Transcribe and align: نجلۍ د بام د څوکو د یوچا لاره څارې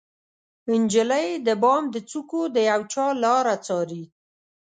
نجلۍ 0.69 1.27
د 1.47 1.49
بام 1.61 1.83
د 1.93 1.97
څوکو 2.09 2.41
د 2.55 2.57
یوچا 2.69 3.05
لاره 3.23 3.55
څارې 3.65 4.03